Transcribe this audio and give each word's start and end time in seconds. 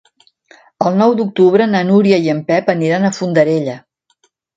El 0.89 0.95
nou 1.01 1.11
d'octubre 1.19 1.67
na 1.73 1.81
Núria 1.89 2.19
i 2.23 2.31
en 2.33 2.39
Pep 2.47 2.71
aniran 2.75 3.05
a 3.05 3.13
Fondarella. 3.19 3.77